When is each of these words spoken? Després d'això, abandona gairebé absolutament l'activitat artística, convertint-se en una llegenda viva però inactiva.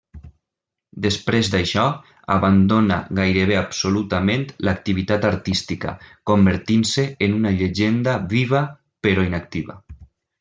Després 1.05 1.49
d'això, 1.55 1.83
abandona 2.35 2.97
gairebé 3.19 3.57
absolutament 3.59 4.47
l'activitat 4.69 5.27
artística, 5.29 5.93
convertint-se 6.31 7.05
en 7.27 7.37
una 7.41 7.53
llegenda 7.61 8.17
viva 8.33 8.63
però 9.09 9.27
inactiva. 9.33 9.77